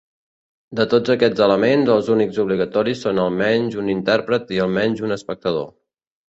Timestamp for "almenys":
3.25-3.77, 4.65-5.05